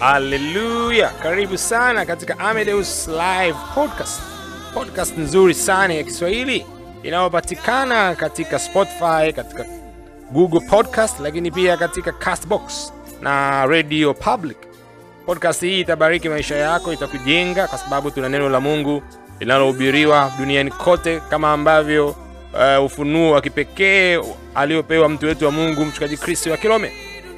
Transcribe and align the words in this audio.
Haleluya! 0.00 1.08
Karibu 1.22 1.58
sana 1.58 2.06
katika 2.06 2.38
Amedeus 2.38 3.08
Live 3.08 3.56
Podcast, 3.74 4.20
podcast 4.74 5.18
nzuri 5.18 5.54
sana 5.54 5.94
ya 5.94 6.02
Kiswahili 6.02 6.66
inayopatikana 7.02 8.14
katika 8.14 8.58
Spotify, 8.58 9.32
katika 9.36 9.64
Google 10.32 10.60
Podcast, 10.60 11.20
lakini 11.20 11.50
pia 11.50 11.76
katika 11.76 12.12
Castbox 12.12 12.92
na 13.22 13.66
Radio 13.66 14.14
Public. 14.14 14.56
Podcast 15.26 15.60
hii 15.60 15.80
itabariki 15.80 16.28
maisha 16.28 16.56
yako, 16.56 16.92
itakujenga 16.92 17.68
kwa 17.68 17.78
sababu 17.78 18.10
tuna 18.10 18.28
neno 18.28 18.48
la 18.48 18.60
Mungu 18.60 19.02
linalohubiriwa 19.40 20.32
duniani 20.38 20.70
kote, 20.70 21.20
kama 21.30 21.52
ambavyo 21.52 22.08
uh, 22.78 22.84
ufunuo 22.84 23.30
wa 23.32 23.40
kipekee 23.40 24.20
aliopewa 24.54 25.08
mtu 25.08 25.26
wetu 25.26 25.44
wa 25.44 25.50
Mungu 25.50 25.84
mchungaji 25.84 26.16
Kristo 26.16 26.50
wa 26.50 26.56
Kilome 26.56 26.92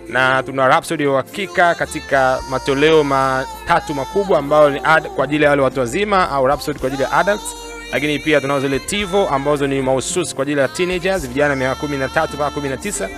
na 0.08 0.42
tuna 0.42 0.68
Rhapsody 0.68 1.02
ya 1.04 1.10
uhakika 1.10 1.74
katika 1.74 2.38
matoleo 2.50 3.04
matatu 3.04 3.94
makubwa 3.94 4.38
ambayo 4.38 4.70
ni 4.70 4.80
ad, 4.84 5.08
kwa 5.08 5.24
ajili 5.24 5.44
ya 5.44 5.50
wale 5.50 5.62
watu 5.62 5.80
wazima 5.80 6.30
au 6.30 6.46
Rhapsody 6.46 6.78
kwa 6.78 6.86
ajili 6.86 7.02
ya 7.02 7.12
adults, 7.12 7.56
lakini 7.92 8.18
pia 8.18 8.40
tunao 8.40 8.60
zile 8.60 8.78
Tivo 8.78 9.28
ambazo 9.28 9.66
ni 9.66 9.82
mahususi 9.82 10.34
kwa 10.34 10.42
ajili 10.42 10.60
ya 10.60 10.68
teenagers, 10.68 11.28
vijana 11.28 11.56
miaka 11.56 11.86
13 11.86 12.28
mpaka 12.34 12.60
19, 12.60 13.08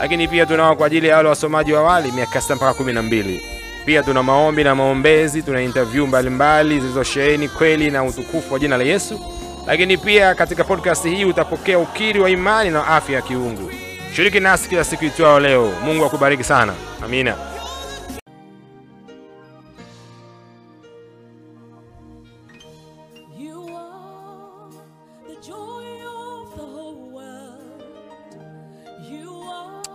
lakini 0.00 0.28
pia 0.28 0.46
tunao 0.46 0.76
kwa 0.76 0.86
ajili 0.86 1.08
ya 1.08 1.16
wale 1.16 1.28
wasomaji 1.28 1.72
wa 1.72 1.80
awali 1.80 2.12
miaka 2.12 2.38
6 2.38 2.54
mpaka 2.56 2.82
12. 2.82 3.40
Pia 3.86 4.02
tuna 4.02 4.22
maombi 4.22 4.64
na 4.64 4.74
maombezi, 4.74 5.42
tuna 5.42 5.62
interview 5.62 6.06
mbalimbali 6.06 6.80
zilizosheheni 6.80 7.48
kweli 7.48 7.90
na 7.90 8.04
utukufu 8.04 8.52
wa 8.54 8.58
jina 8.60 8.76
la 8.76 8.84
Yesu, 8.84 9.20
lakini 9.66 9.96
pia 9.96 10.34
katika 10.34 10.64
podcast 10.64 11.04
hii 11.04 11.24
utapokea 11.24 11.78
ukiri 11.78 12.20
wa 12.20 12.30
imani 12.30 12.70
na 12.70 12.86
afya 12.86 13.16
ya 13.16 13.22
kiungu. 13.22 13.70
Shiriki 14.14 14.40
nasi 14.40 14.68
kila 14.68 14.84
siku 14.84 15.04
itwao 15.04 15.40
leo. 15.40 15.72
Mungu 15.84 16.04
akubariki 16.04 16.44
sana. 16.44 16.74
Amina. 17.04 17.36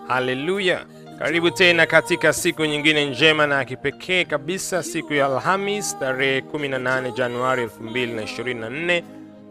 Haleluya! 0.07 0.85
Karibu 1.19 1.51
tena 1.51 1.85
katika 1.85 2.33
siku 2.33 2.65
nyingine 2.65 3.05
njema 3.05 3.47
na 3.47 3.65
kipekee 3.65 4.23
kabisa, 4.25 4.83
siku 4.83 5.13
ya 5.13 5.25
Alhamis 5.25 5.99
tarehe 5.99 6.39
18 6.39 7.11
Januari 7.13 7.65
2024 7.65 9.03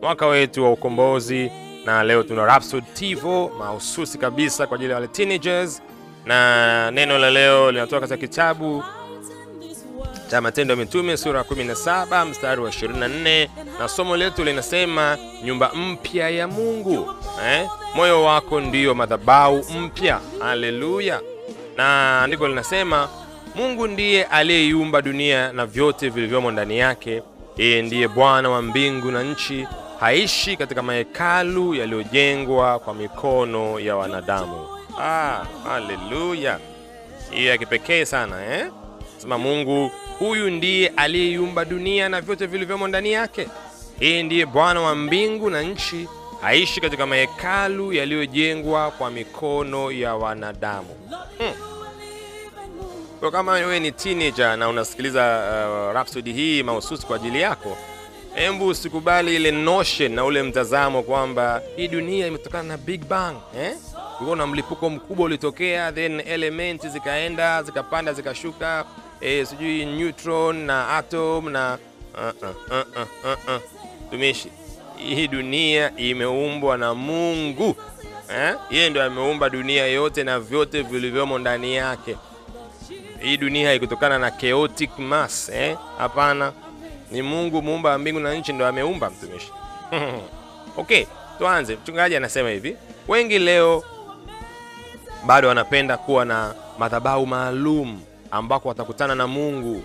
mwaka 0.03 0.27
wetu 0.27 0.65
wa 0.65 0.73
ukombozi, 0.73 1.51
na 1.89 2.03
leo 2.05 2.23
tuna 2.23 2.45
Rapsod 2.47 2.85
Tivo 2.95 3.51
mahususi 3.59 4.19
kabisa 4.19 4.67
kwa 4.67 4.75
ajili 4.75 4.91
ya 4.91 4.97
wale 4.97 5.09
teenagers, 5.09 5.83
na 6.27 6.91
neno 6.91 7.19
la 7.19 7.31
leo 7.31 7.71
linatoka 7.73 8.01
katika 8.01 8.17
kitabu 8.29 8.85
cha 10.31 10.41
Matendo 10.41 10.75
ya 10.75 10.81
Mitume 10.81 11.17
sura 11.17 11.39
ya 11.39 11.45
17 11.45 12.27
mstari 12.27 12.61
wa 12.61 12.71
24, 12.71 13.49
na 13.79 13.89
somo 13.89 14.17
letu 14.17 14.45
linasema 14.45 15.19
nyumba 15.45 15.71
mpya 15.75 16.31
ya 16.31 16.49
Mungu 16.49 17.11
eh? 17.47 17.69
Moyo 17.95 18.25
wako 18.25 18.61
ndiyo 18.61 18.95
madhabahu 18.95 19.65
mpya. 19.81 20.21
Haleluya! 20.41 21.21
Na 21.77 22.21
andiko 22.23 22.49
linasema 22.49 23.09
Mungu 23.55 23.87
ndiye 23.87 24.25
aliyeiumba 24.25 25.03
dunia 25.03 25.53
na 25.53 25.67
vyote 25.67 26.09
vilivyomo 26.09 26.51
ndani 26.51 26.79
yake. 26.79 27.23
Yeye 27.57 27.83
ndiye 27.83 28.09
Bwana 28.09 28.51
wa 28.51 28.63
mbingu 28.63 29.11
na 29.11 29.23
nchi, 29.23 29.67
haishi 30.01 30.57
katika 30.57 30.83
mahekalu 30.83 31.75
yaliyojengwa 31.75 32.79
kwa 32.79 32.95
mikono 32.95 33.81
ya 33.81 33.97
wanadamu. 33.97 34.67
Ah, 35.01 35.45
haleluya! 35.65 36.59
Hiyo 37.31 37.51
ya 37.51 37.59
kipekee 37.59 38.05
sana 38.05 38.55
eh? 38.57 38.71
Sema 39.19 39.39
Mungu 39.39 39.91
huyu 40.19 40.51
ndiye 40.51 40.89
aliyeiumba 40.97 41.65
dunia 41.65 42.09
na 42.09 42.21
vyote 42.21 42.47
vilivyomo 42.47 42.89
ndani 42.89 43.13
yake. 43.13 43.49
Yeye 44.01 44.23
ndiye 44.23 44.47
Bwana 44.47 44.81
wa 44.81 44.95
mbingu 44.95 45.51
na 45.51 45.63
nchi, 45.63 46.09
haishi 46.41 46.81
katika 46.81 47.07
mahekalu 47.07 47.93
yaliyojengwa 47.93 48.91
kwa 48.91 49.11
mikono 49.11 49.93
ya 49.93 50.15
wanadamu. 50.15 50.89
Hmm. 51.39 51.53
Kwa 53.21 53.31
kama 53.31 53.53
wewe 53.53 53.81
ni 53.81 53.93
teenager 53.93 54.57
na 54.57 54.69
unasikiliza 54.69 55.21
uh, 55.89 55.95
Rhapsody 55.95 56.33
hii 56.33 56.63
mahususi 56.63 57.07
kwa 57.07 57.17
ajili 57.17 57.41
yako, 57.41 57.77
hebu 58.39 58.67
usikubali 58.67 59.37
ile 59.37 59.51
notion 59.51 60.13
na 60.15 60.25
ule 60.25 60.43
mtazamo 60.43 61.03
kwamba 61.03 61.63
hii 61.77 61.89
dunia 61.89 62.27
imetokana 62.27 62.63
na 62.69 62.77
Big 62.77 63.05
Bang 63.05 63.37
eh? 63.59 63.75
Na 64.37 64.47
mlipuko 64.47 64.91
mkubwa 64.91 65.27
ulitokea, 65.27 65.93
then 65.93 66.21
element 66.21 66.87
zikaenda 66.89 67.63
zikapanda 67.63 68.13
zikashuka, 68.13 68.85
eh, 69.21 69.47
sijui 69.47 69.85
neutron 69.87 70.57
na 70.57 70.89
atom 70.97 71.51
na 71.51 71.79
uh, 72.15 72.43
uh, 72.43 72.49
uh, 72.49 72.77
uh, 72.97 73.33
uh, 73.33 73.55
uh. 73.55 73.61
Tumishi, 74.11 74.51
hii 74.97 75.29
dunia 75.29 75.93
imeumbwa 75.97 76.79
na 76.79 76.95
Mungu 76.95 77.77
eh? 78.37 78.55
Yeye 78.71 78.91
ndio 78.91 79.03
ameumba 79.05 79.51
dunia 79.51 79.87
yote 79.87 80.25
na 80.25 80.41
vyote 80.41 80.83
vilivyomo 80.83 81.39
ndani 81.39 81.75
yake. 81.75 82.17
Hii 83.21 83.37
dunia 83.37 83.69
haikutokana 83.69 84.19
na 84.19 84.31
chaotic 84.31 84.99
mass 84.99 85.49
eh? 85.49 85.77
Hapana, 85.99 86.53
ni 87.11 87.23
Mungu 87.23 87.63
muumba 87.63 87.91
wa 87.91 87.99
mbingu 87.99 88.21
na 88.21 88.35
nchi 88.35 88.53
ndo 88.53 88.67
ameumba 88.67 89.11
mtumishi. 89.11 89.53
Okay, 90.77 91.05
tuanze. 91.39 91.77
Mchungaji 91.77 92.17
anasema 92.17 92.51
hivi, 92.51 92.77
wengi 93.09 93.39
leo 93.39 93.85
bado 95.27 95.49
wanapenda 95.49 95.97
kuwa 95.97 96.25
na 96.25 96.55
madhabahu 96.79 97.27
maalum 97.27 98.01
ambako 98.31 98.69
watakutana 98.69 99.15
na 99.15 99.27
Mungu. 99.27 99.83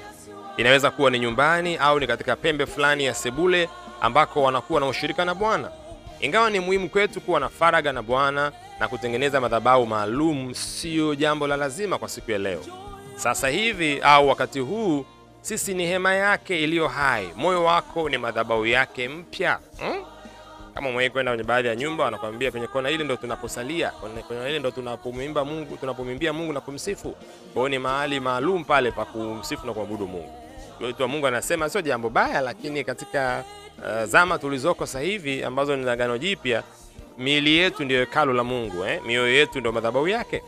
Inaweza 0.58 0.92
kuwa 0.92 1.12
ni 1.12 1.20
nyumbani 1.20 1.78
au 1.78 2.00
ni 2.00 2.08
katika 2.08 2.36
pembe 2.36 2.66
fulani 2.66 3.06
ya 3.06 3.14
sebule 3.14 3.70
ambako 4.02 4.44
wanakuwa 4.44 4.80
na 4.80 4.88
ushirika 4.88 5.26
na 5.26 5.36
Bwana. 5.36 5.72
Ingawa 6.20 6.50
ni 6.50 6.60
muhimu 6.60 6.90
kwetu 6.90 7.22
kuwa 7.22 7.40
na 7.40 7.50
faraga 7.50 7.92
na 7.94 8.02
Bwana 8.02 8.52
na 8.80 8.88
kutengeneza 8.88 9.42
madhabahu 9.42 9.86
maalum, 9.86 10.54
siyo 10.54 11.16
jambo 11.16 11.48
la 11.48 11.58
lazima 11.58 11.98
kwa 11.98 12.10
siku 12.10 12.32
ya 12.32 12.38
leo. 12.38 12.62
Sasa 13.16 13.48
hivi 13.50 14.00
au 14.02 14.28
wakati 14.30 14.60
huu, 14.60 15.06
sisi 15.44 15.74
ni 15.74 15.86
hema 15.86 16.14
yake 16.14 16.64
iliyo 16.64 16.88
hai. 16.88 17.30
Moyo 17.36 17.64
wako 17.64 18.10
ni 18.10 18.18
madhabahu 18.18 18.66
yake 18.66 19.10
mpya 19.10 19.60
hmm? 19.80 20.04
Kama 20.74 20.88
umewahi 20.90 21.10
kwenda 21.10 21.32
kwenye 21.32 21.44
baadhi 21.44 21.68
ya 21.68 21.76
nyumba, 21.76 22.04
wanakwambia 22.04 22.52
kwenye 22.52 22.68
kona 22.68 22.90
ile 22.90 23.04
ndo 23.04 23.16
tunaposalia, 23.16 23.90
kwenye 23.92 24.50
ile 24.50 24.60
ndo 24.60 24.72
tunapomwimba 24.72 25.46
Mungu, 25.46 25.78
tunapomwimbia 25.78 26.34
Mungu 26.34 26.54
na 26.54 26.62
kumsifu. 26.62 27.12
Kwa 27.54 27.54
hiyo 27.62 27.70
ni 27.70 27.80
mahali 27.80 28.20
maalum 28.20 28.64
pale 28.64 28.92
pa 28.92 29.06
kumsifu 29.06 29.68
na 29.68 29.74
kuabudu 29.74 30.08
Mungu. 30.08 30.34
Kwa 30.98 31.08
Mungu 31.08 31.28
anasema 31.28 31.70
sio 31.70 31.82
jambo 31.82 32.10
baya, 32.10 32.42
lakini 32.42 32.84
katika 32.84 33.44
uh, 33.78 34.04
zama 34.04 34.40
tulizoko 34.40 34.86
sasa 34.86 35.00
hivi 35.00 35.44
ambazo 35.44 35.76
ni 35.76 35.90
Agano 35.90 36.18
Jipya, 36.18 36.64
miili 37.18 37.58
yetu 37.58 37.84
ndio 37.86 38.00
hekalu 38.00 38.34
la 38.34 38.44
Mungu 38.44 38.86
eh? 38.86 39.02
Mioyo 39.06 39.34
yetu 39.36 39.60
ndio 39.60 39.72
madhabahu 39.72 40.08
yake 40.08 40.44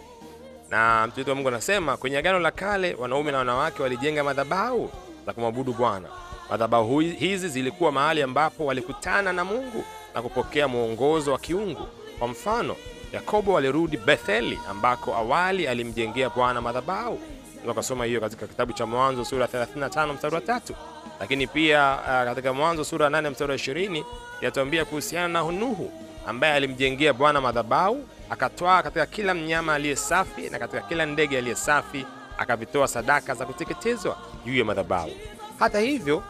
na 0.76 1.08
mtume 1.08 1.30
wa 1.30 1.36
Mungu 1.36 1.48
anasema 1.48 1.98
kwenye 1.98 2.18
Agano 2.18 2.40
la 2.40 2.52
Kale 2.52 2.94
wanaume 2.94 3.32
na 3.32 3.38
wanawake 3.38 3.84
walijenga 3.84 4.24
madhabahu 4.24 4.90
za 5.26 5.34
kumwabudu 5.34 5.74
Bwana. 5.74 6.08
Madhabahu 6.50 7.00
hizi 7.00 7.50
zilikuwa 7.50 7.92
mahali 7.92 8.22
ambapo 8.22 8.66
walikutana 8.66 9.34
na 9.34 9.46
Mungu 9.46 9.84
na 10.16 10.22
kupokea 10.22 10.68
mwongozo 10.68 11.32
wa 11.32 11.40
kiungu. 11.40 11.88
Kwa 12.20 12.28
mfano, 12.28 12.76
Yakobo 13.14 13.58
alirudi 13.58 13.98
Betheli 13.98 14.60
ambako 14.70 15.16
awali 15.16 15.68
alimjengea 15.68 16.30
Bwana 16.30 16.62
madhabahu. 16.62 17.20
Ukasoma 17.72 18.06
hiyo 18.06 18.22
katika 18.22 18.48
kitabu 18.48 18.74
cha 18.74 18.86
Mwanzo 18.86 19.26
sura 19.26 19.46
35 19.46 20.14
mstari 20.14 20.36
wa 20.36 20.42
tatu. 20.42 20.74
Lakini 21.20 21.48
pia 21.48 21.98
uh, 22.02 22.08
katika 22.08 22.54
Mwanzo 22.54 22.84
sura 22.84 23.10
8 23.10 23.30
mstari 23.32 23.52
wa 23.52 23.58
20 23.58 24.04
yatuambia 24.42 24.86
kuhusiana 24.86 25.28
na 25.28 25.52
Nuhu 25.52 25.92
ambaye 26.28 26.54
alimjengea 26.54 27.14
Bwana 27.14 27.42
madhabahu 27.42 28.04
akatwaa 28.30 28.84
katika 28.84 29.06
kila 29.06 29.34
mnyama 29.34 29.74
aliye 29.74 29.96
safi 29.96 30.50
na 30.50 30.60
katika 30.60 30.82
kila 30.82 31.06
ndege 31.06 31.38
aliye 31.38 31.56
safi 31.56 32.06
akavitoa 32.38 32.88
sadaka 32.88 33.36
za 33.36 33.46
kuteketezwa 33.46 34.18
juu 34.46 34.56
ya 34.58 34.66
madhabahu. 34.66 35.12
Hata 35.60 35.80
hivyo, 35.80 36.24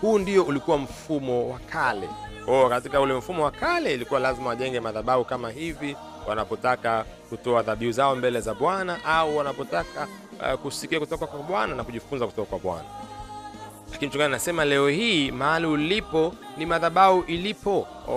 huu 0.00 0.18
ndio 0.18 0.42
ulikuwa 0.44 0.78
mfumo 0.78 1.50
wa 1.50 1.58
kale. 1.58 2.08
Oh, 2.48 2.68
katika 2.68 3.00
ule 3.00 3.14
mfumo 3.14 3.44
wa 3.44 3.50
kale 3.50 3.94
ilikuwa 3.94 4.20
lazima 4.20 4.48
wajenge 4.48 4.80
madhabahu 4.80 5.24
kama 5.24 5.50
hivi 5.50 5.96
wanapotaka 6.28 7.04
kutoa 7.28 7.62
dhabihu 7.62 7.92
zao 7.92 8.16
mbele 8.16 8.40
za 8.40 8.54
Bwana 8.54 9.04
au 9.04 9.36
wanapotaka 9.36 10.06
uh, 10.40 10.60
kusikia 10.60 11.00
kutoka 11.00 11.26
kwa 11.26 11.42
Bwana 11.42 11.74
na 11.74 11.84
kujifunza 11.84 12.26
kutoka 12.26 12.48
kwa 12.50 12.58
Bwana. 12.58 12.84
Lakini 13.92 14.08
mchungaji 14.08 14.26
anasema 14.32 14.64
leo 14.64 14.88
hii 14.88 15.30
mahali 15.30 15.66
ulipo 15.66 16.34
ni 16.56 16.66
madhabahu 16.66 17.24
ilipo. 17.26 17.88
Oh, 18.08 18.12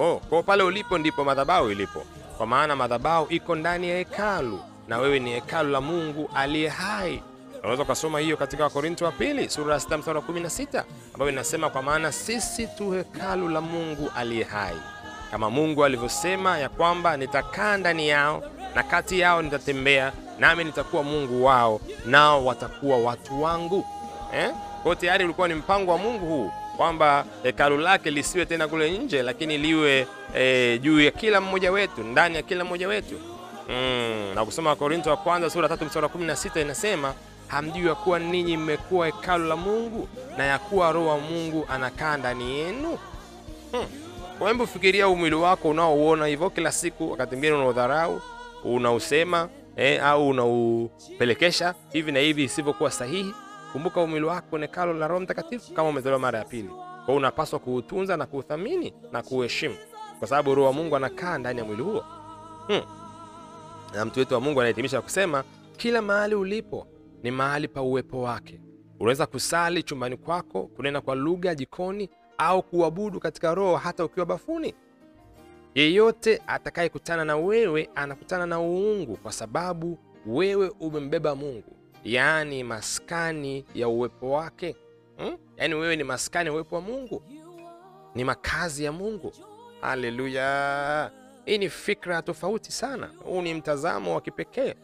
oh. 0.00 0.20
Kwa 0.28 0.42
pale 0.42 0.62
ulipo 0.62 0.98
ndipo 0.98 1.24
madhabahu 1.24 1.70
ilipo, 1.70 2.02
kwa 2.36 2.46
maana 2.46 2.76
madhabahu 2.76 3.26
iko 3.30 3.54
ndani 3.54 3.88
ya 3.90 3.96
hekalu 3.96 4.60
na 4.88 4.98
wewe 4.98 5.18
ni 5.18 5.30
hekalu 5.30 5.70
la 5.70 5.80
Mungu 5.80 6.30
aliye 6.34 6.68
hai. 6.68 7.22
Unaweza 7.60 7.82
ukasoma 7.82 8.18
hiyo 8.20 8.36
katika 8.36 8.64
Wakorinto 8.64 9.04
wa 9.04 9.12
pili 9.12 9.50
sura 9.50 9.74
ya 9.74 9.80
6 9.80 9.98
mstari 9.98 10.18
wa 10.18 10.24
16 10.24 10.84
ambayo 11.14 11.30
inasema, 11.32 11.70
kwa 11.70 11.82
maana 11.82 12.12
sisi 12.12 12.66
tu 12.66 12.90
hekalu 12.90 13.48
la 13.48 13.60
Mungu 13.60 14.10
aliye 14.16 14.44
hai, 14.44 14.76
kama 15.30 15.50
Mungu 15.50 15.84
alivyosema 15.84 16.58
ya 16.58 16.68
kwamba 16.68 17.16
nitakaa 17.16 17.76
ndani 17.76 18.08
yao 18.08 18.42
na 18.74 18.82
kati 18.82 19.20
yao 19.20 19.42
nitatembea 19.42 20.12
nami 20.38 20.64
nitakuwa 20.64 21.02
Mungu 21.02 21.44
wao, 21.44 21.80
nao 22.06 22.44
watakuwa 22.46 22.98
watu 22.98 23.42
wangu. 23.42 23.86
Eh? 24.34 24.50
Kwa 24.82 24.96
tayari 24.96 25.24
ulikuwa 25.24 25.48
ni 25.48 25.54
mpango 25.54 25.90
wa 25.92 25.98
Mungu 25.98 26.26
huu 26.26 26.50
kwamba 26.76 27.24
hekalu 27.42 27.78
lake 27.78 28.10
lisiwe 28.10 28.46
tena 28.46 28.68
kule 28.68 28.90
nje, 28.98 29.22
lakini 29.22 29.58
liwe 29.58 30.06
eh, 30.36 30.80
juu 30.80 31.00
ya 31.00 31.10
kila 31.10 31.40
mmoja 31.40 31.72
wetu, 31.72 32.02
ndani 32.02 32.36
ya 32.36 32.42
kila 32.42 32.64
mmoja 32.64 32.88
wetu. 32.88 33.14
Mm, 33.68 34.32
na 34.34 34.44
kusoma 34.44 34.70
Wakorinto 34.70 35.10
wa 35.10 35.16
kwanza 35.16 35.50
sura 35.50 35.68
tatu 35.68 35.84
mstari 35.84 36.06
wa 36.06 36.12
16 36.12 36.60
inasema 36.62 37.14
hamjui 37.48 37.86
ya 37.86 37.94
kuwa 37.94 38.18
ninyi 38.18 38.56
mmekuwa 38.56 39.06
hekalu 39.06 39.44
la 39.48 39.56
Mungu 39.56 40.08
na 40.36 40.44
ya 40.44 40.58
kuwa 40.58 40.92
Roho 40.92 41.06
wa 41.08 41.18
Mungu 41.18 41.66
anakaa 41.70 42.16
ndani 42.16 42.58
yenu. 42.58 42.98
Hmm. 43.72 43.86
Kwa 44.38 44.66
fikiria 44.66 45.08
umwili 45.08 45.34
wako 45.36 45.68
unaouona 45.68 46.26
hivyo 46.26 46.50
kila 46.50 46.72
siku, 46.72 47.10
wakati 47.10 47.30
mwingine 47.36 47.52
unaudharau, 47.56 48.20
unausema 48.64 49.48
eh, 49.76 50.04
au 50.04 50.28
unaupelekesha 50.28 51.74
hivi 51.92 52.12
na 52.12 52.20
hivi 52.20 52.44
isivyokuwa 52.44 52.90
sahihi. 52.90 53.34
Kumbuka 53.72 54.00
umwili 54.00 54.26
wako 54.26 54.58
ni 54.58 54.62
hekalu 54.66 54.94
la 54.94 55.08
Roho 55.08 55.20
Mtakatifu 55.20 55.72
kama 55.74 55.88
umezaliwa 55.88 56.18
mara 56.18 56.38
ya 56.38 56.44
pili. 56.44 56.70
Kwa 57.06 57.14
unapaswa 57.14 57.58
kuutunza 57.58 58.16
na 58.16 58.26
kuuthamini 58.26 58.94
na 59.12 59.22
kuuheshimu, 59.22 59.76
kwa 60.18 60.28
sababu 60.28 60.54
Roho 60.54 60.66
wa 60.66 60.72
Mungu 60.72 60.96
anakaa 60.96 61.38
ndani 61.38 61.58
ya 61.58 61.64
mwili 61.64 61.82
huo. 61.82 62.04
Hmm. 62.66 62.82
Na 63.94 64.04
mtu 64.04 64.18
wetu 64.18 64.34
wa 64.34 64.40
Mungu 64.40 64.60
anahitimisha 64.60 65.02
kusema, 65.02 65.44
kila 65.76 66.02
mahali 66.02 66.34
ulipo 66.34 66.86
ni 67.22 67.30
mahali 67.30 67.68
pa 67.68 67.82
uwepo 67.82 68.22
wake. 68.22 68.60
Unaweza 69.00 69.26
kusali 69.26 69.82
chumbani 69.82 70.16
kwako, 70.16 70.62
kunena 70.76 71.00
kwa 71.00 71.14
lugha 71.14 71.54
jikoni, 71.54 72.08
au 72.38 72.62
kuabudu 72.62 73.20
katika 73.20 73.54
roho 73.54 73.76
hata 73.76 74.04
ukiwa 74.04 74.26
bafuni. 74.26 74.74
Yeyote 75.74 76.42
atakayekutana 76.46 77.24
na 77.24 77.36
wewe 77.36 77.88
anakutana 77.94 78.46
na 78.46 78.60
uungu, 78.60 79.16
kwa 79.16 79.32
sababu 79.32 79.98
wewe 80.26 80.68
umembeba 80.80 81.34
Mungu, 81.34 81.76
yaani 82.04 82.64
maskani 82.64 83.64
ya 83.74 83.88
uwepo 83.88 84.30
wake. 84.30 84.76
Hmm? 85.16 85.36
Yaani 85.56 85.74
wewe 85.74 85.96
ni 85.96 86.04
maskani 86.04 86.46
ya 86.46 86.52
uwepo 86.52 86.74
wa 86.76 86.80
Mungu, 86.82 87.22
ni 88.14 88.24
makazi 88.24 88.84
ya 88.84 88.92
Mungu. 88.92 89.32
Haleluya! 89.80 91.10
Hii 91.44 91.58
ni 91.58 91.68
fikra 91.68 92.22
tofauti 92.22 92.72
sana. 92.72 93.10
Huu 93.24 93.42
ni 93.42 93.54
mtazamo 93.54 94.14
wa 94.14 94.20
kipekee. 94.20 94.74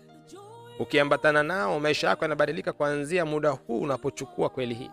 Ukiambatana 0.79 1.43
nao, 1.43 1.81
maisha 1.81 2.09
yako 2.09 2.25
yanabadilika 2.25 2.73
kuanzia 2.73 3.25
muda 3.27 3.51
huu 3.51 3.81
unapochukua 3.81 4.49
kweli 4.49 4.75
hii. 4.75 4.91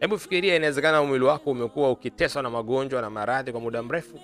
Hebu 0.00 0.18
fikiria, 0.18 0.56
inawezekana 0.56 1.02
mwili 1.02 1.24
wako 1.24 1.50
umekuwa 1.50 1.90
ukiteswa 1.90 2.42
na 2.42 2.50
magonjwa 2.50 3.02
na 3.02 3.10
maradhi 3.10 3.52
kwa 3.52 3.60
muda 3.60 3.82
mrefu. 3.82 4.20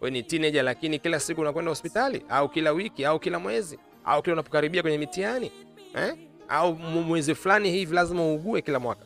Wewe 0.00 0.10
ni 0.10 0.22
teenager, 0.22 0.62
lakini 0.64 0.98
kila 0.98 1.20
siku 1.20 1.40
unakwenda 1.40 1.68
hospitali, 1.70 2.24
au 2.28 2.48
kila 2.48 2.72
wiki, 2.72 3.04
au 3.04 3.18
kila 3.18 3.38
mwezi, 3.38 3.78
au 4.04 4.22
kila 4.22 4.32
unapokaribia 4.32 4.82
kwenye 4.82 4.98
mitihani 4.98 5.52
eh? 5.94 6.16
Au 6.48 6.74
mwezi 6.74 7.34
fulani 7.34 7.70
hivi 7.70 7.94
lazima 7.94 8.22
uugue 8.22 8.62
kila 8.62 8.78
mwaka. 8.78 9.04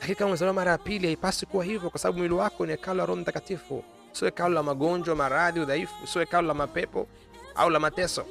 Lakini 0.00 0.14
kama 0.16 0.28
umezaliwa 0.28 0.54
mara 0.54 0.70
ya 0.72 0.78
pili, 0.78 1.06
haipasi 1.06 1.46
kuwa 1.46 1.64
hivyo, 1.64 1.90
kwa 1.90 2.00
sababu 2.00 2.18
mwili 2.18 2.34
wako 2.34 2.66
ni 2.66 2.72
hekalu 2.72 2.98
la 2.98 3.06
Roho 3.06 3.20
Mtakatifu, 3.20 3.84
sio 4.12 4.26
hekalu 4.28 4.54
la 4.54 4.62
magonjwa, 4.62 5.16
maradhi, 5.16 5.60
udhaifu, 5.60 6.06
sio 6.06 6.20
hekalu 6.20 6.48
la 6.48 6.54
mapepo 6.54 7.06
au 7.54 7.70
la 7.70 7.80
mateso. 7.80 8.24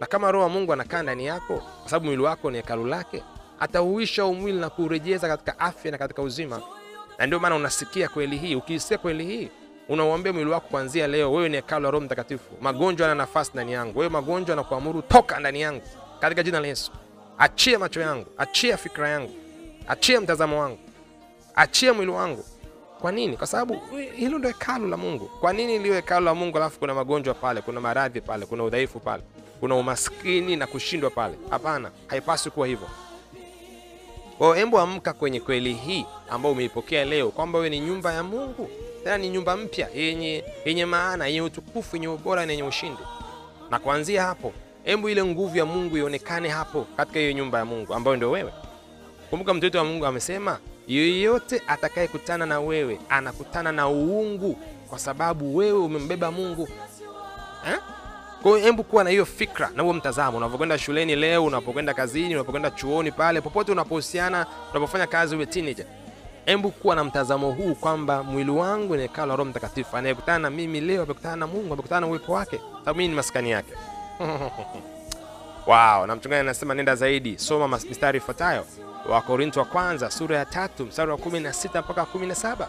Na 0.00 0.06
kama 0.06 0.30
Roho 0.32 0.44
wa 0.44 0.50
Mungu 0.50 0.72
anakaa 0.72 1.02
ndani 1.02 1.26
yako, 1.26 1.56
kwa 1.80 1.90
sababu 1.90 2.06
mwili 2.06 2.22
wako 2.22 2.50
ni 2.50 2.56
hekalu 2.56 2.86
lake, 2.86 3.22
atauisha 3.60 4.24
umwili 4.24 4.58
na 4.58 4.70
kuurejeza 4.70 5.28
katika 5.28 5.58
afya 5.58 5.90
na 5.90 5.98
katika 5.98 6.22
uzima. 6.22 6.62
Na 7.18 7.26
ndio 7.26 7.38
maana 7.40 7.56
unasikia 7.56 8.08
kweli 8.08 8.36
hii. 8.36 8.54
Ukiisikia 8.54 8.98
kweli 8.98 9.24
hii, 9.24 9.50
unauambia 9.88 10.32
mwili 10.32 10.50
wako 10.50 10.68
kuanzia 10.70 11.06
leo, 11.06 11.32
wewe 11.32 11.48
ni 11.48 11.56
hekalu 11.56 11.84
la 11.84 11.90
Roho 11.90 12.04
Mtakatifu. 12.04 12.50
Magonjwa 12.60 13.08
yana 13.08 13.18
nafasi 13.22 13.50
ndani 13.54 13.72
yangu. 13.72 13.98
Wewe 13.98 14.10
magonjwa, 14.10 14.56
na 14.56 14.64
kuamuru 14.64 15.02
toka 15.02 15.40
ndani 15.40 15.60
yangu 15.60 15.82
katika 16.20 16.42
jina 16.42 16.60
la 16.60 16.66
Yesu. 16.66 16.92
Achia 17.38 17.78
macho 17.78 18.00
yangu, 18.00 18.26
achia 18.38 18.76
fikra 18.76 19.08
yangu, 19.08 19.34
achia 19.88 20.20
mtazamo 20.20 20.60
wangu, 20.60 20.78
achia 21.54 21.94
mwili 21.94 22.10
wangu. 22.10 22.44
Kwa 23.00 23.12
nini? 23.12 23.36
Kwa 23.36 23.46
sababu 23.46 23.80
hilo 24.16 24.38
ndio 24.38 24.50
hekalu 24.50 24.88
la 24.88 24.96
Mungu. 24.96 25.30
Kwa 25.40 25.52
nini 25.52 25.78
liwe 25.78 25.96
hekalu 25.96 26.24
la 26.26 26.34
Mungu 26.34 26.56
alafu 26.56 26.78
kuna 26.78 26.94
magonjwa 26.94 27.34
pale, 27.34 27.60
kuna 27.62 27.80
maradhi 27.80 28.20
pale, 28.20 28.46
kuna 28.46 28.64
udhaifu 28.64 29.00
pale, 29.00 29.22
kuna 29.60 29.74
umaskini 29.74 30.56
na 30.56 30.66
kushindwa 30.66 31.10
pale? 31.10 31.34
Hapana, 31.50 31.90
haipaswi 32.06 32.50
kuwa 32.52 32.66
hivyo. 32.66 32.88
Kwa 34.38 34.46
hiyo 34.48 34.62
embo 34.62 34.80
amka 34.80 35.12
kwenye 35.12 35.40
kweli 35.40 35.72
hii 35.74 36.06
ambayo 36.30 36.52
umeipokea 36.52 37.04
leo 37.04 37.30
kwamba 37.30 37.58
wewe 37.58 37.70
ni 37.70 37.80
nyumba 37.80 38.12
ya 38.12 38.22
Mungu, 38.22 38.70
tena 39.04 39.18
ni 39.18 39.28
nyumba 39.28 39.56
mpya 39.56 39.88
yenye, 39.94 40.44
yenye 40.64 40.84
maana, 40.86 41.26
yenye 41.26 41.42
utukufu, 41.42 41.96
yenye 41.96 42.08
ubora 42.08 42.46
na 42.46 42.52
yenye 42.52 42.64
ushindi. 42.64 43.02
Na 43.70 43.78
kuanzia 43.78 44.22
hapo, 44.22 44.52
embu 44.84 45.08
ile 45.08 45.24
nguvu 45.24 45.58
ya 45.58 45.66
Mungu 45.66 45.96
ionekane 45.96 46.48
hapo 46.48 46.86
katika 46.96 47.18
hiyo 47.18 47.32
nyumba 47.32 47.58
ya 47.58 47.64
Mungu 47.64 47.94
ambayo 47.94 48.16
ndio 48.16 48.30
wewe. 48.30 48.52
Kumbuka 49.30 49.54
mtoto 49.54 49.78
wa 49.78 49.84
Mungu 49.84 50.06
amesema, 50.06 50.58
yeyote 50.88 51.62
atakayekutana 51.66 52.46
na 52.46 52.60
wewe 52.60 52.98
anakutana 53.08 53.72
na 53.72 53.88
uungu, 53.88 54.58
kwa 54.88 54.98
sababu 54.98 55.56
wewe 55.56 55.78
umembeba 55.78 56.30
Mungu 56.30 56.68
eh? 57.68 57.78
Hebu 58.62 58.84
kuwa 58.84 59.04
na 59.04 59.10
hiyo 59.10 59.26
fikra 59.26 59.70
na 59.76 59.82
huo 59.82 59.92
mtazamo 59.92 60.36
unapokwenda 60.38 60.78
shuleni 60.78 61.16
leo, 61.16 61.44
unapokwenda 61.44 61.94
kazini, 61.94 62.34
unapokwenda 62.34 62.70
chuoni, 62.70 63.12
pale 63.12 63.40
popote 63.40 63.72
unapohusiana, 63.72 64.46
unapofanya 64.70 65.06
kazi, 65.06 65.36
uwe 65.36 65.46
teenager, 65.46 65.86
hebu 66.46 66.70
kuwa 66.70 66.96
na 66.96 67.04
mtazamo 67.04 67.50
huu 67.52 67.74
kwamba 67.74 68.22
mwili 68.22 68.50
wangu 68.50 68.96
ni 68.96 69.02
hekalu 69.02 69.30
Roho 69.36 69.44
Mtakatifu. 69.50 69.96
Anayekutana 69.96 70.38
na 70.38 70.50
mimi 70.50 70.80
leo 70.80 71.02
amekutana 71.02 71.36
na 71.36 71.46
Mungu, 71.46 71.72
amekutana 71.72 72.00
na 72.00 72.06
uwepo 72.06 72.32
wake, 72.32 72.60
sababu 72.78 72.98
mimi 72.98 73.08
ni 73.08 73.14
maskani 73.14 73.50
yake. 73.50 73.72
Wow, 75.66 76.06
na 76.06 76.16
mchungaji 76.16 76.40
anasema 76.40 76.74
nenda 76.74 76.94
zaidi, 76.96 77.38
soma 77.38 77.68
mistari 77.88 78.18
ifuatayo, 78.18 78.64
Wakorintho 79.08 79.60
wa 79.60 79.66
kwanza 79.66 80.10
sura 80.10 80.36
ya 80.38 80.44
tatu 80.44 80.86
mstari 80.86 81.10
wa 81.10 81.16
16 81.16 81.80
mpaka 81.80 82.02
17. 82.02 82.66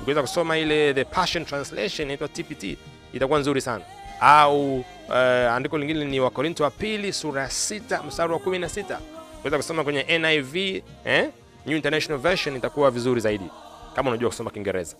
Ukiweza 0.00 0.22
kusoma 0.22 0.58
ile 0.58 0.94
the 0.94 1.04
Passion 1.04 1.44
Translation 1.44 2.06
inaitwa 2.06 2.28
TPT 2.28 2.78
itakuwa 3.12 3.38
nzuri 3.38 3.60
sana 3.60 3.84
au 4.20 4.76
uh, 5.08 5.14
andiko 5.52 5.78
lingine 5.78 6.04
ni 6.04 6.20
Wakorintho 6.20 6.64
wa 6.64 6.70
pili 6.70 7.12
sura 7.12 7.42
ya 7.42 7.50
sita 7.50 8.02
mstari 8.02 8.32
wa 8.32 8.38
16. 8.38 8.98
Ukiweza 9.38 9.56
kusoma 9.56 9.84
kwenye 9.84 10.18
NIV 10.18 10.56
eh, 11.04 11.30
New 11.66 11.76
International 11.76 12.22
Version 12.22 12.56
itakuwa 12.56 12.90
vizuri 12.90 13.20
zaidi 13.20 13.50
kama 13.96 14.10
unajua 14.10 14.28
kusoma 14.30 14.50
Kiingereza. 14.50 14.96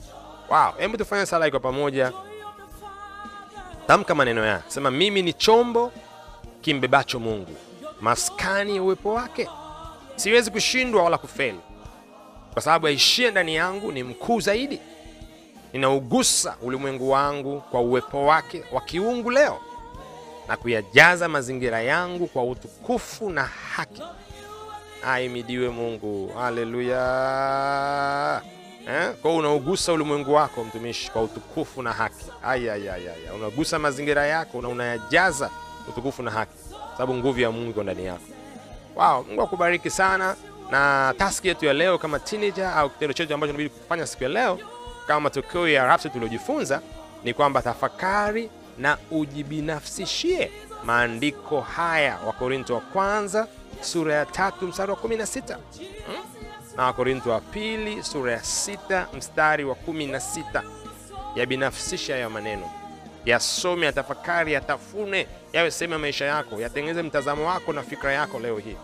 Wow, 0.51 0.73
hebu 0.79 0.97
tufanye 0.97 1.27
sala 1.27 1.51
kwa 1.51 1.61
pamoja. 1.61 2.13
Tamka 3.87 4.15
maneno 4.15 4.45
ya 4.47 4.63
sema, 4.69 4.91
mimi 4.91 5.23
ni 5.23 5.33
chombo 5.33 5.93
kimbebacho 6.61 7.21
Mungu, 7.21 7.57
maskani 8.01 8.77
ya 8.77 8.83
uwepo 8.83 9.13
wake. 9.15 9.49
Siwezi 10.17 10.51
kushindwa 10.51 11.03
wala 11.03 11.19
kufeli, 11.19 11.61
kwa 12.53 12.63
sababu 12.63 12.87
aishie 12.87 13.31
ndani 13.31 13.55
yangu 13.55 13.93
ni 13.93 14.03
mkuu 14.03 14.41
zaidi. 14.41 14.81
Ninaugusa 15.73 16.57
ulimwengu 16.63 17.11
wangu 17.11 17.61
kwa 17.61 17.81
uwepo 17.81 18.27
wake 18.27 18.65
wa 18.73 18.81
kiungu 18.81 19.31
leo 19.31 19.59
na 20.49 20.57
kuyajaza 20.57 21.29
mazingira 21.29 21.83
yangu 21.83 22.27
kwa 22.27 22.45
utukufu 22.45 23.31
na 23.31 23.45
haki. 23.45 24.03
Aimidiwe 25.05 25.69
Mungu, 25.69 26.33
haleluya. 26.39 26.97
Eh? 28.89 29.13
Kwa 29.23 29.35
unaugusa 29.35 29.93
ulimwengu 29.93 30.35
wako 30.35 30.65
mtumishi 30.65 31.11
kwa 31.11 31.23
utukufu 31.23 31.83
na 31.83 31.93
haki. 31.93 32.25
Ayayayaya, 32.45 33.35
unagusa 33.35 33.79
mazingira 33.79 34.27
yako 34.27 34.63
na 34.63 34.69
unayajaza 34.69 35.51
utukufu 35.89 36.23
na 36.23 36.31
haki, 36.31 36.53
sababu 36.93 37.15
nguvu 37.15 37.41
ya 37.41 37.51
Mungu 37.51 37.71
iko 37.71 37.83
ndani 37.83 38.05
yako. 38.07 38.23
Wow, 38.97 39.25
Mungu 39.29 39.43
akubariki 39.43 39.91
sana. 39.91 40.37
Na 40.71 41.15
taski 41.19 41.49
yetu 41.49 41.65
ya 41.67 41.73
leo 41.73 41.99
kama 41.99 42.19
teenager 42.19 42.67
au 42.77 42.91
kitendo 42.91 43.13
chetu 43.15 43.35
ambacho 43.35 43.53
tunabidi 43.53 43.75
kufanya 43.81 44.07
siku 44.07 44.23
ya 44.23 44.29
leo 44.29 44.59
kama 45.07 45.21
matokeo 45.21 45.69
ya 45.69 45.85
rafsi 45.87 46.11
tuliojifunza 46.11 46.81
ni 47.25 47.35
kwamba 47.35 47.63
tafakari 47.63 48.51
na 48.79 48.99
ujibinafsishie 49.11 50.51
maandiko 50.85 51.61
haya, 51.61 52.19
Wakorintho 52.27 52.75
wa 52.75 52.81
kwanza 52.81 53.47
sura 53.81 54.15
ya 54.15 54.27
tatu 54.27 54.67
mstari 54.67 54.91
wa 54.91 54.97
16 54.97 55.55
hmm? 55.55 56.25
Na 56.77 56.85
Wakorintho 56.85 57.31
wa 57.31 57.41
pili 57.41 58.03
sura 58.03 58.33
ya 58.33 58.45
sita 58.45 59.07
mstari 59.17 59.65
wa 59.65 59.75
16. 59.75 60.63
Yabinafsisha 61.35 62.17
ya 62.17 62.31
maneno, 62.31 62.71
yasome, 63.25 63.87
yatafakari, 63.87 64.53
yatafune, 64.53 65.27
yawe 65.53 65.71
sehemu 65.71 65.93
ya 65.93 65.99
maisha 65.99 66.25
yako, 66.25 66.61
yatengeneze 66.61 67.03
mtazamo 67.03 67.47
wako 67.49 67.73
na 67.73 67.83
fikra 67.83 68.13
yako 68.13 68.39
leo 68.39 68.59
hii. 68.59 68.77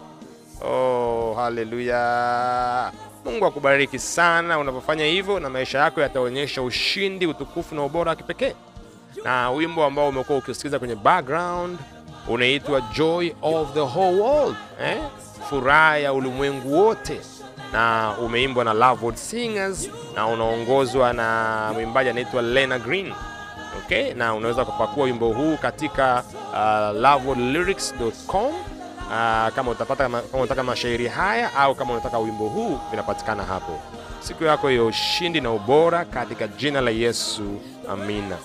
Oh, 0.64 1.34
haleluya! 1.36 2.92
Mungu 3.24 3.46
akubariki 3.46 3.98
sana 3.98 4.58
unapofanya 4.58 5.04
hivyo, 5.04 5.40
na 5.40 5.50
maisha 5.50 5.78
yako 5.78 6.00
yataonyesha 6.00 6.62
ushindi, 6.62 7.26
utukufu 7.26 7.74
na 7.74 7.82
ubora 7.84 8.10
wa 8.10 8.16
kipekee. 8.16 8.54
Na 9.24 9.50
wimbo 9.50 9.84
ambao 9.84 10.08
umekuwa 10.08 10.38
ukisikiliza 10.38 10.78
kwenye 10.78 10.94
background 10.94 11.78
unaitwa 12.28 12.80
Joy 12.80 13.32
of 13.42 13.72
the 13.74 13.80
Whole 13.80 14.20
World, 14.20 14.56
eh? 14.82 14.98
furaha 15.48 15.98
ya 15.98 16.12
ulimwengu 16.12 16.78
wote, 16.78 17.20
na 17.72 18.14
umeimbwa 18.22 18.64
na 18.64 18.72
Lovewood 18.72 19.14
Singers 19.16 19.90
na 20.14 20.26
unaongozwa 20.26 21.12
na 21.12 21.70
mwimbaji 21.74 22.10
anaitwa 22.10 22.42
Lena 22.42 22.78
Green. 22.78 23.12
okay? 23.84 24.14
na 24.14 24.34
unaweza 24.34 24.64
kupakua 24.64 25.04
wimbo 25.04 25.28
huu 25.28 25.56
katika 25.56 26.22
uh, 26.52 27.00
lovewoodlyrics.com. 27.00 28.46
uh, 28.46 29.54
kama 29.54 29.70
utapata 29.70 30.02
kama 30.02 30.22
unataka 30.32 30.62
mashairi 30.62 31.06
haya 31.08 31.54
au 31.54 31.74
kama 31.74 31.92
unataka 31.92 32.18
wimbo 32.18 32.48
huu 32.48 32.78
vinapatikana 32.90 33.42
hapo. 33.44 33.80
Siku 34.20 34.44
yako 34.44 34.70
ya 34.70 34.84
ushindi 34.84 35.40
na 35.40 35.50
ubora 35.50 36.04
katika 36.04 36.48
jina 36.48 36.80
la 36.80 36.90
Yesu, 36.90 37.60
amina. 37.90 38.36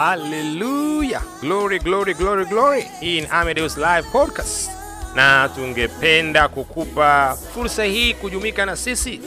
Haleluya, 0.00 1.20
glory 1.42 1.78
glory 1.78 2.14
glory 2.14 2.44
glory. 2.46 2.82
Hii 3.00 3.20
ni 3.20 3.26
Amedeus 3.30 3.76
Live 3.76 4.02
Podcast, 4.12 4.70
na 5.14 5.48
tungependa 5.54 6.48
kukupa 6.48 7.36
fursa 7.54 7.84
hii 7.84 8.14
kujumika 8.14 8.66
na 8.66 8.76
sisi 8.76 9.20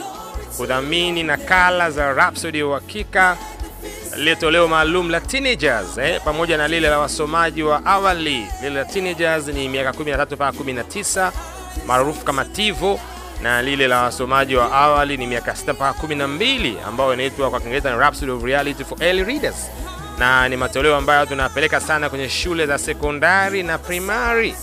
kudhamini 0.57 1.23
nakala 1.23 1.91
za 1.91 2.13
Rhapsody 2.13 2.59
ya 2.59 2.67
uhakika 2.67 3.37
lile 4.17 4.35
toleo 4.35 4.67
maalum 4.67 5.09
la 5.09 5.21
teenagers 5.21 5.97
eh, 5.97 6.21
pamoja 6.25 6.57
na 6.57 6.67
lile 6.67 6.89
la 6.89 6.99
wasomaji 6.99 7.63
wa 7.63 7.85
awali. 7.85 8.47
Lile 8.61 8.75
la 8.75 8.85
teenagers 8.85 9.47
ni 9.47 9.69
miaka 9.69 9.91
13 9.91 10.35
mpaka 10.35 10.57
19 10.57 11.31
maarufu 11.87 12.25
kama 12.25 12.45
TIVO, 12.45 12.99
na 13.41 13.61
lile 13.61 13.87
la 13.87 14.01
wasomaji 14.01 14.55
wa 14.55 14.71
awali 14.71 15.17
ni 15.17 15.27
miaka 15.27 15.51
6 15.51 15.73
mpaka 15.73 16.07
12 16.07 16.73
ambayo 16.87 17.13
inaitwa 17.13 17.49
kwa 17.49 17.59
Kiingereza 17.59 17.91
ni 17.91 17.97
Rhapsody 17.99 18.31
of 18.31 18.43
Reality 18.43 18.83
for 18.83 19.03
Early 19.03 19.23
Readers, 19.23 19.69
na 20.17 20.49
ni 20.49 20.57
matoleo 20.57 20.95
ambayo 20.95 21.25
tunapeleka 21.25 21.79
sana 21.79 22.09
kwenye 22.09 22.29
shule 22.29 22.65
za 22.65 22.77
sekondari 22.77 23.63
na 23.63 23.77
primari, 23.77 24.55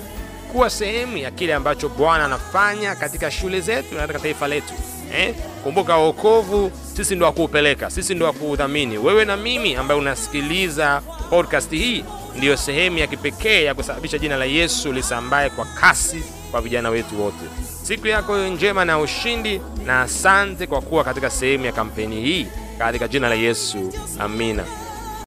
Kuwa 0.51 0.69
sehemu 0.69 1.17
ya 1.17 1.31
kile 1.31 1.53
ambacho 1.53 1.89
Bwana 1.89 2.25
anafanya 2.25 2.95
katika 2.95 3.31
shule 3.31 3.61
zetu 3.61 3.95
na 3.95 4.01
katika 4.01 4.19
taifa 4.19 4.47
letu. 4.47 4.73
Eh, 5.17 5.35
kumbuka 5.63 5.97
wokovu 5.97 6.71
sisi 6.95 7.15
ndo 7.15 7.25
wakuupeleka, 7.25 7.89
sisi 7.89 8.15
ndo 8.15 8.25
wakuudhamini. 8.25 8.97
Wewe 8.97 9.25
na 9.25 9.37
mimi 9.37 9.75
ambaye 9.75 9.99
unasikiliza 9.99 11.01
podcast 11.29 11.71
hii, 11.71 12.05
ndiyo 12.37 12.57
sehemu 12.57 12.97
ya 12.97 13.07
kipekee 13.07 13.63
ya 13.63 13.73
kusababisha 13.73 14.17
jina 14.17 14.37
la 14.37 14.45
Yesu 14.45 14.93
lisambae 14.93 15.49
kwa 15.49 15.65
kasi 15.65 16.23
kwa 16.51 16.61
vijana 16.61 16.89
wetu 16.89 17.21
wote. 17.23 17.45
Siku 17.83 18.07
yako 18.07 18.37
njema 18.37 18.85
na 18.85 18.99
ushindi, 18.99 19.61
na 19.85 20.01
asante 20.01 20.67
kwa 20.67 20.81
kuwa 20.81 21.03
katika 21.03 21.29
sehemu 21.29 21.65
ya 21.65 21.71
kampeni 21.71 22.21
hii, 22.21 22.47
katika 22.77 23.07
jina 23.07 23.29
la 23.29 23.35
Yesu, 23.35 23.93
amina. 24.19 24.63